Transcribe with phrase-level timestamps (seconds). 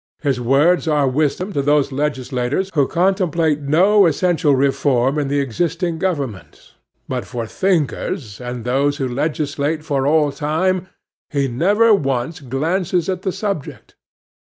[0.23, 5.99] His words are wisdom to those legislators who contemplate no essential reform in the existing
[5.99, 6.73] government;
[7.07, 10.87] but for thinkers, and those who legislate for all time,
[11.29, 13.93] he never once glances at the subject.